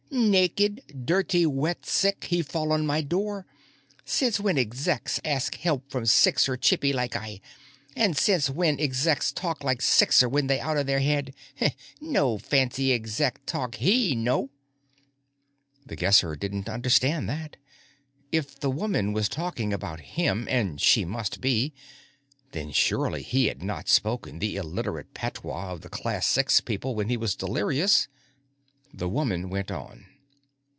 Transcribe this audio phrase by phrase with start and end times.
[0.13, 3.45] "Naked, dirty wet, sick, he fall on my door.
[4.03, 7.39] Since when Execs ask help from Sixer chippie like I?
[7.95, 11.33] And since when Execs talk like Sixer when they out of they head?
[12.01, 14.49] No fancy Exec talk, he, no."
[15.85, 17.55] The Guesser didn't understand that.
[18.33, 21.73] If the woman was talking about him and she must be
[22.51, 27.07] then surely he had not spoken the illiterate patois of the Class Six people when
[27.07, 28.09] he was delirious.
[28.93, 30.07] The woman went on.